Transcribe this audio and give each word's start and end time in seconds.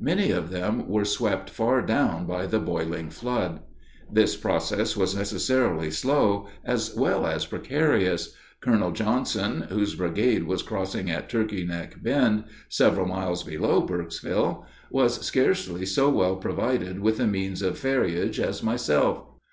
Many 0.00 0.32
of 0.32 0.50
them 0.50 0.88
were 0.88 1.04
swept 1.04 1.50
far 1.50 1.82
down 1.82 2.26
by 2.26 2.46
the 2.46 2.58
boiling 2.58 3.10
flood. 3.10 3.60
This 4.10 4.34
process 4.34 4.96
was 4.96 5.14
necessarily 5.14 5.88
slow, 5.92 6.48
as 6.64 6.96
well 6.96 7.24
as 7.28 7.46
precarious. 7.46 8.34
Colonel 8.60 8.90
Johnson, 8.90 9.66
whose 9.70 9.94
brigade 9.94 10.48
was 10.48 10.64
crossing 10.64 11.08
at 11.12 11.28
Turkey 11.28 11.64
Neck 11.64 12.02
Bend, 12.02 12.42
several 12.68 13.06
miles 13.06 13.44
below 13.44 13.80
Burkesville, 13.80 14.66
was 14.90 15.24
scarcely 15.24 15.86
so 15.86 16.10
well 16.10 16.34
provided 16.34 16.98
with 16.98 17.18
the 17.18 17.28
means 17.28 17.62
of 17.62 17.78
ferriage 17.78 18.40
as 18.40 18.64
myself. 18.64 19.26